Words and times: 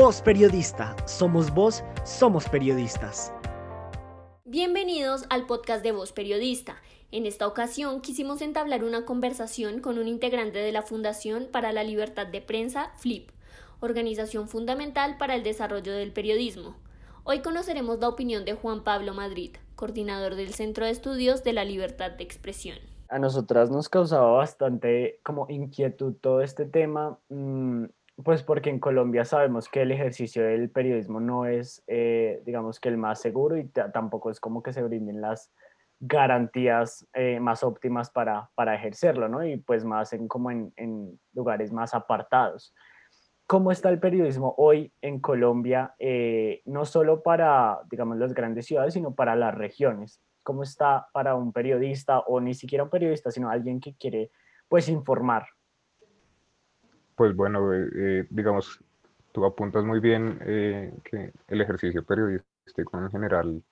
Voz 0.00 0.22
Periodista. 0.22 0.94
Somos 1.08 1.52
voz, 1.52 1.82
somos 2.04 2.48
periodistas. 2.48 3.32
Bienvenidos 4.44 5.24
al 5.28 5.46
podcast 5.46 5.82
de 5.82 5.90
Voz 5.90 6.12
Periodista. 6.12 6.76
En 7.10 7.26
esta 7.26 7.48
ocasión 7.48 8.00
quisimos 8.00 8.40
entablar 8.40 8.84
una 8.84 9.04
conversación 9.04 9.80
con 9.80 9.98
un 9.98 10.06
integrante 10.06 10.60
de 10.60 10.70
la 10.70 10.82
Fundación 10.82 11.48
para 11.50 11.72
la 11.72 11.82
Libertad 11.82 12.28
de 12.28 12.40
Prensa, 12.40 12.92
FLIP, 12.98 13.30
organización 13.80 14.48
fundamental 14.48 15.16
para 15.18 15.34
el 15.34 15.42
desarrollo 15.42 15.92
del 15.92 16.12
periodismo. 16.12 16.76
Hoy 17.24 17.40
conoceremos 17.40 17.98
la 17.98 18.08
opinión 18.08 18.44
de 18.44 18.54
Juan 18.54 18.84
Pablo 18.84 19.14
Madrid, 19.14 19.56
coordinador 19.74 20.36
del 20.36 20.54
Centro 20.54 20.84
de 20.84 20.92
Estudios 20.92 21.42
de 21.42 21.54
la 21.54 21.64
Libertad 21.64 22.12
de 22.12 22.22
Expresión. 22.22 22.78
A 23.08 23.18
nosotras 23.18 23.68
nos 23.68 23.88
causaba 23.88 24.30
bastante 24.30 25.18
como 25.24 25.46
inquietud 25.48 26.14
todo 26.20 26.42
este 26.42 26.66
tema, 26.66 27.18
mm, 27.30 27.86
pues 28.24 28.42
porque 28.42 28.70
en 28.70 28.80
Colombia 28.80 29.24
sabemos 29.24 29.68
que 29.68 29.82
el 29.82 29.92
ejercicio 29.92 30.44
del 30.44 30.70
periodismo 30.70 31.20
no 31.20 31.46
es, 31.46 31.82
eh, 31.86 32.42
digamos 32.44 32.80
que 32.80 32.88
el 32.88 32.96
más 32.96 33.20
seguro 33.20 33.56
y 33.56 33.68
tampoco 33.68 34.30
es 34.30 34.40
como 34.40 34.62
que 34.62 34.72
se 34.72 34.82
brinden 34.82 35.20
las 35.20 35.52
garantías 36.00 37.06
eh, 37.12 37.40
más 37.40 37.62
óptimas 37.64 38.10
para, 38.10 38.50
para 38.54 38.74
ejercerlo, 38.74 39.28
¿no? 39.28 39.44
Y 39.44 39.56
pues 39.56 39.84
más 39.84 40.12
en 40.12 40.28
como 40.28 40.50
en, 40.50 40.72
en 40.76 41.18
lugares 41.32 41.72
más 41.72 41.94
apartados 41.94 42.74
cómo 43.48 43.72
está 43.72 43.88
el 43.88 43.98
periodismo 43.98 44.54
hoy 44.58 44.92
en 45.00 45.20
Colombia, 45.20 45.94
eh, 45.98 46.60
no 46.66 46.84
solo 46.84 47.22
para, 47.22 47.80
digamos, 47.90 48.18
las 48.18 48.34
grandes 48.34 48.66
ciudades, 48.66 48.92
sino 48.92 49.14
para 49.14 49.34
las 49.36 49.54
regiones. 49.54 50.20
¿Cómo 50.42 50.62
está 50.62 51.08
para 51.14 51.34
un 51.34 51.54
periodista 51.54 52.18
o 52.20 52.42
ni 52.42 52.52
siquiera 52.52 52.84
un 52.84 52.90
periodista, 52.90 53.30
sino 53.30 53.48
alguien 53.48 53.80
que 53.80 53.94
quiere, 53.94 54.30
pues, 54.68 54.90
informar? 54.90 55.46
Pues 57.18 57.34
bueno, 57.34 57.74
eh, 57.74 57.88
eh, 57.94 58.26
digamos, 58.30 58.80
tú 59.32 59.44
apuntas 59.44 59.84
muy 59.84 59.98
bien 59.98 60.38
que 60.38 61.32
el 61.48 61.60
ejercicio 61.60 62.04
periodístico 62.04 62.96
en 62.96 63.10
general, 63.10 63.62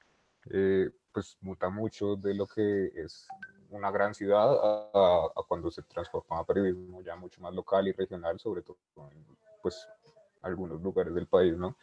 pues, 1.13 1.39
muta 1.41 1.71
mucho 1.71 2.17
de 2.17 2.35
lo 2.35 2.49
que 2.49 2.91
es 2.95 3.29
una 3.71 3.93
gran 3.93 4.15
ciudad 4.15 4.53
a, 4.53 5.27
a, 5.27 5.43
cuando 5.47 5.71
se 5.71 5.83
transforma 5.83 6.41
a 6.41 6.45
periodismo 6.45 7.01
ya 7.03 7.15
mucho 7.15 7.41
más 7.41 7.55
local 7.55 7.87
y 7.87 7.93
regional, 7.93 8.39
sobre 8.41 8.63
todo 8.63 8.79
en 8.97 9.25
pues 9.63 9.89
algunos 10.43 10.83
lugares 10.83 11.15
del 11.15 11.27
país, 11.29 11.57
¿no? 11.57 11.77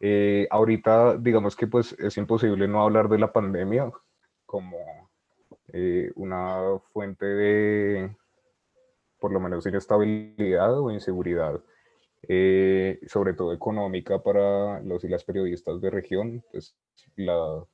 Eh, 0.00 0.46
ahorita, 0.50 1.16
digamos 1.18 1.56
que 1.56 1.66
pues 1.66 1.92
es 1.98 2.16
imposible 2.16 2.66
no 2.68 2.82
hablar 2.82 3.08
de 3.08 3.18
la 3.18 3.32
pandemia 3.32 3.90
como 4.46 4.78
eh, 5.72 6.10
una 6.14 6.78
fuente 6.92 7.26
de, 7.26 8.16
por 9.20 9.32
lo 9.32 9.40
menos, 9.40 9.66
inestabilidad 9.66 10.78
o 10.78 10.90
inseguridad, 10.90 11.60
eh, 12.28 12.98
sobre 13.06 13.34
todo 13.34 13.52
económica 13.52 14.22
para 14.22 14.80
los 14.80 15.04
y 15.04 15.08
las 15.08 15.24
periodistas 15.24 15.80
de 15.80 15.90
región. 15.90 16.44
Pues 16.50 16.76
la, 17.16 17.64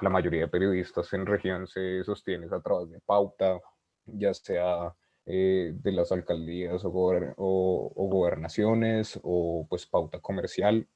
la 0.00 0.10
mayoría 0.10 0.42
de 0.42 0.48
periodistas 0.48 1.12
en 1.12 1.26
región 1.26 1.66
se 1.66 2.02
sostienen 2.04 2.52
a 2.52 2.60
través 2.60 2.90
de 2.90 3.00
pauta, 3.00 3.60
ya 4.06 4.34
sea 4.34 4.94
eh, 5.26 5.72
de 5.74 5.92
las 5.92 6.12
alcaldías 6.12 6.84
o, 6.84 6.90
o, 6.92 8.08
gobernaciones 8.08 9.18
o 9.22 9.66
pues 9.70 9.86
pauta 9.86 10.20
comercial 10.20 10.86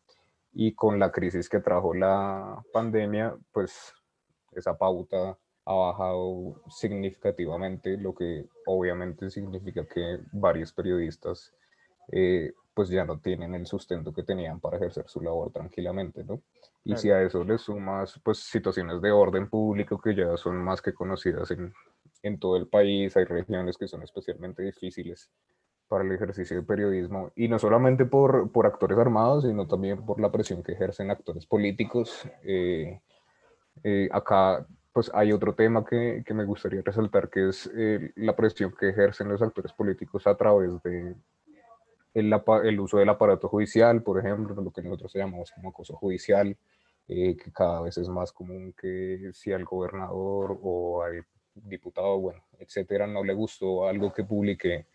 y 0.52 0.74
con 0.74 0.98
la 0.98 1.10
crisis 1.10 1.48
que 1.48 1.60
trajo 1.60 1.94
la 1.94 2.62
pandemia 2.70 3.34
pues 3.52 3.94
esa 4.52 4.76
pauta 4.76 5.38
ha 5.68 5.74
bajado 5.74 6.62
significativamente 6.70 7.98
lo 7.98 8.14
que 8.14 8.46
obviamente 8.64 9.28
significa 9.28 9.86
que 9.86 10.20
varios 10.32 10.72
periodistas 10.72 11.52
eh, 12.10 12.54
pues 12.72 12.88
ya 12.88 13.04
no 13.04 13.18
tienen 13.20 13.54
el 13.54 13.66
sustento 13.66 14.14
que 14.14 14.22
tenían 14.22 14.60
para 14.60 14.78
ejercer 14.78 15.06
su 15.08 15.20
labor 15.20 15.52
tranquilamente, 15.52 16.24
¿no? 16.24 16.40
Y 16.84 16.96
si 16.96 17.10
a 17.10 17.20
eso 17.20 17.44
le 17.44 17.58
sumas 17.58 18.18
pues 18.24 18.38
situaciones 18.38 19.02
de 19.02 19.10
orden 19.10 19.50
público 19.50 20.00
que 20.00 20.14
ya 20.14 20.38
son 20.38 20.56
más 20.56 20.80
que 20.80 20.94
conocidas 20.94 21.50
en, 21.50 21.74
en 22.22 22.38
todo 22.38 22.56
el 22.56 22.66
país, 22.66 23.14
hay 23.18 23.24
regiones 23.24 23.76
que 23.76 23.88
son 23.88 24.02
especialmente 24.02 24.62
difíciles 24.62 25.30
para 25.86 26.02
el 26.02 26.12
ejercicio 26.12 26.56
de 26.56 26.62
periodismo, 26.62 27.30
y 27.34 27.48
no 27.48 27.58
solamente 27.58 28.06
por, 28.06 28.52
por 28.52 28.66
actores 28.66 28.96
armados, 28.96 29.44
sino 29.44 29.66
también 29.66 30.04
por 30.06 30.18
la 30.18 30.30
presión 30.30 30.62
que 30.62 30.72
ejercen 30.72 31.10
actores 31.10 31.46
políticos. 31.46 32.26
Eh, 32.42 33.00
eh, 33.84 34.08
acá 34.12 34.66
pues 34.92 35.10
hay 35.14 35.32
otro 35.32 35.54
tema 35.54 35.84
que, 35.84 36.22
que 36.26 36.34
me 36.34 36.44
gustaría 36.44 36.82
resaltar, 36.82 37.28
que 37.30 37.48
es 37.48 37.70
eh, 37.76 38.12
la 38.16 38.34
presión 38.34 38.74
que 38.78 38.90
ejercen 38.90 39.28
los 39.28 39.42
actores 39.42 39.72
políticos 39.72 40.26
a 40.26 40.36
través 40.36 40.82
de 40.82 41.14
el, 42.14 42.34
el, 42.64 42.80
uso 42.80 42.98
del 42.98 43.08
aparato 43.08 43.48
judicial, 43.48 44.02
por 44.02 44.18
ejemplo, 44.18 44.54
lo 44.60 44.70
que 44.70 44.82
nosotros 44.82 45.12
llamamos 45.14 45.52
como 45.52 45.68
acoso 45.68 45.94
judicial, 45.96 46.56
que 47.06 47.52
cada 47.54 47.80
vez 47.80 47.96
es 47.96 48.08
más 48.08 48.32
común 48.32 48.74
que 48.78 49.30
si 49.32 49.52
al 49.52 49.64
gobernador 49.64 50.58
o 50.62 51.02
al 51.02 51.24
diputado, 51.54 52.18
bueno, 52.18 52.42
etcétera, 52.58 53.06
no 53.06 53.24
le 53.24 53.34
gustó 53.34 53.88
algo 53.88 54.12
que 54.12 54.24
publique, 54.24 54.86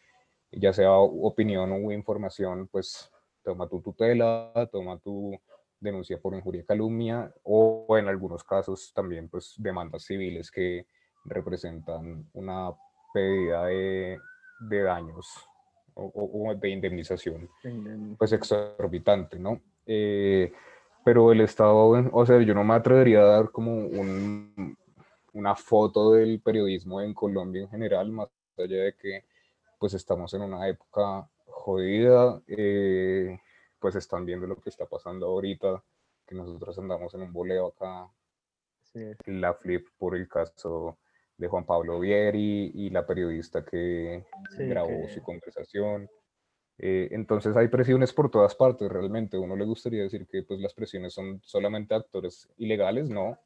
ya 0.51 0.73
sea 0.73 0.91
opinión 0.91 1.71
o 1.71 1.91
información, 1.91 2.67
pues 2.67 3.09
toma 3.43 3.67
tu 3.67 3.81
tutela, 3.81 4.51
toma 4.71 4.99
tu 4.99 5.37
denuncia 5.83 6.19
por 6.19 6.33
injuria 6.33 6.61
y 6.61 6.65
calumnia, 6.65 7.33
o 7.43 7.85
en 7.97 8.07
algunos 8.07 8.43
casos 8.43 8.91
también, 8.93 9.29
pues, 9.29 9.55
demandas 9.57 10.03
civiles 10.03 10.49
que 10.49 10.87
representan 11.25 12.27
una 12.33 12.71
pérdida 13.13 13.65
de, 13.65 14.19
daños 14.59 15.27
o, 15.93 16.55
de 16.55 16.69
indemnización, 16.69 17.49
pues, 18.17 18.31
exorbitante, 18.31 19.37
¿no? 19.37 19.61
Eh, 19.85 20.51
pero 21.03 21.31
el 21.31 21.41
Estado, 21.41 21.75
o 22.11 22.25
sea, 22.25 22.41
yo 22.41 22.53
no 22.53 22.63
me 22.63 22.75
atrevería 22.75 23.19
a 23.19 23.25
dar 23.25 23.51
como 23.51 23.75
un, 23.75 24.77
una 25.33 25.55
foto 25.55 26.13
del 26.13 26.39
periodismo 26.39 27.01
en 27.01 27.13
Colombia 27.13 27.63
en 27.63 27.69
general, 27.69 28.11
más 28.11 28.29
allá 28.57 28.83
de 28.83 28.95
que 28.95 29.25
pues 29.79 29.93
estamos 29.93 30.33
en 30.33 30.43
una 30.43 30.67
época 30.69 31.27
jodida, 31.45 32.41
eh, 32.47 33.37
pues 33.83 33.95
están 33.95 34.25
viendo 34.25 34.47
lo 34.47 34.55
que 34.55 34.69
está 34.69 34.85
pasando 34.85 35.25
ahorita, 35.25 35.83
que 36.25 36.35
nosotros 36.35 36.79
andamos 36.79 37.13
en 37.15 37.23
un 37.23 37.33
boleo 37.33 37.67
acá, 37.67 38.09
la 39.25 39.53
flip 39.55 39.89
por 39.97 40.15
el 40.15 40.29
caso 40.29 40.99
de 41.35 41.49
Juan 41.49 41.65
Pablo 41.65 41.99
Vieri 41.99 42.71
y 42.73 42.89
la 42.91 43.05
periodista 43.05 43.65
que 43.65 44.23
grabó 44.57 45.09
su 45.09 45.21
conversación. 45.21 46.09
Eh, 46.77 47.09
entonces 47.11 47.57
hay 47.57 47.67
presiones 47.67 48.13
por 48.13 48.31
todas 48.31 48.55
partes, 48.55 48.89
realmente. 48.89 49.37
Uno 49.37 49.57
le 49.57 49.65
gustaría 49.65 50.03
decir 50.03 50.27
que 50.27 50.43
pues, 50.43 50.61
las 50.61 50.73
presiones 50.73 51.13
son 51.13 51.41
solamente 51.43 51.93
actores 51.93 52.47
ilegales, 52.59 53.09
no. 53.09 53.37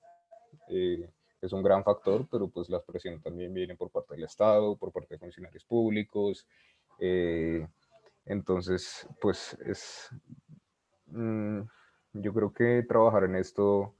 Eh, 0.69 1.09
es 1.41 1.51
un 1.51 1.63
gran 1.63 1.83
factor, 1.83 2.27
pero 2.29 2.47
pues 2.47 2.69
la 2.69 2.83
presión 2.83 3.19
también 3.23 3.55
viene 3.55 3.75
por 3.75 3.89
parte 3.89 4.13
del 4.13 4.25
Estado, 4.25 4.75
por 4.75 4.91
parte 4.91 5.15
de 5.15 5.19
funcionarios 5.19 5.65
públicos. 5.65 6.45
Eh, 6.99 7.67
entonces, 8.27 9.07
pues 9.21 9.57
es, 9.65 10.09
mm, 11.07 11.61
yo 12.13 12.33
creo 12.33 12.53
que 12.53 12.83
trabajar 12.87 13.23
en 13.23 13.35
esto 13.35 13.95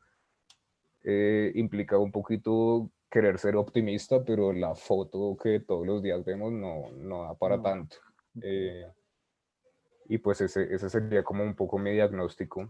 eh, 1.03 1.51
implica 1.55 1.97
un 1.97 2.11
poquito 2.11 2.91
querer 3.09 3.39
ser 3.39 3.55
optimista, 3.55 4.23
pero 4.23 4.51
la 4.51 4.75
foto 4.75 5.37
que 5.41 5.61
todos 5.61 5.85
los 5.85 6.03
días 6.03 6.23
vemos 6.25 6.51
no, 6.51 6.91
no 6.91 7.23
da 7.23 7.33
para 7.35 7.61
tanto. 7.61 7.97
Eh, 8.41 8.85
y 10.09 10.17
pues 10.17 10.41
ese, 10.41 10.73
ese 10.73 10.89
sería 10.89 11.23
como 11.23 11.43
un 11.43 11.55
poco 11.55 11.77
mi 11.77 11.91
diagnóstico. 11.91 12.69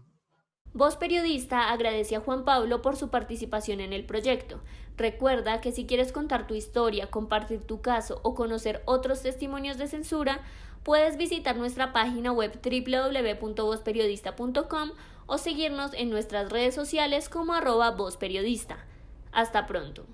Voz 0.74 0.96
Periodista 0.96 1.70
agradece 1.70 2.16
a 2.16 2.20
Juan 2.20 2.44
Pablo 2.44 2.82
por 2.82 2.96
su 2.96 3.08
participación 3.10 3.80
en 3.80 3.92
el 3.92 4.04
proyecto. 4.04 4.60
Recuerda 4.96 5.60
que 5.60 5.72
si 5.72 5.86
quieres 5.86 6.12
contar 6.12 6.46
tu 6.46 6.54
historia, 6.54 7.10
compartir 7.10 7.64
tu 7.64 7.80
caso 7.80 8.20
o 8.22 8.34
conocer 8.34 8.82
otros 8.84 9.22
testimonios 9.22 9.78
de 9.78 9.86
censura, 9.86 10.40
puedes 10.88 11.18
visitar 11.18 11.54
nuestra 11.54 11.92
página 11.92 12.32
web 12.32 12.58
www.vozperiodista.com 12.64 14.92
o 15.26 15.36
seguirnos 15.36 15.92
en 15.92 16.08
nuestras 16.08 16.50
redes 16.50 16.74
sociales 16.74 17.28
como 17.28 17.52
arroba 17.52 17.90
vozperiodista. 17.90 18.86
Hasta 19.30 19.66
pronto. 19.66 20.06